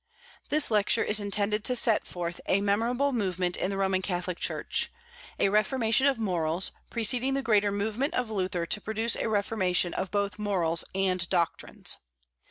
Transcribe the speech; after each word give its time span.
This 0.49 0.71
lecture 0.71 1.03
is 1.03 1.19
intended 1.19 1.63
to 1.65 1.75
set 1.75 2.07
forth 2.07 2.41
a 2.47 2.59
memorable 2.61 3.13
movement 3.13 3.55
in 3.55 3.69
the 3.69 3.77
Roman 3.77 4.01
Catholic 4.01 4.39
Church, 4.39 4.89
a 5.37 5.49
reformation 5.49 6.07
of 6.07 6.17
morals, 6.17 6.71
preceding 6.89 7.35
the 7.35 7.43
greater 7.43 7.71
movement 7.71 8.15
of 8.15 8.31
Luther 8.31 8.65
to 8.65 8.81
produce 8.81 9.15
a 9.15 9.29
reformation 9.29 9.93
of 9.93 10.09
both 10.09 10.39
morals 10.39 10.83
and 10.95 11.29
doctrines. 11.29 11.97